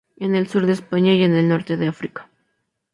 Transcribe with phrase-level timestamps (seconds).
[0.17, 2.27] En el sur de España y en el norte de África.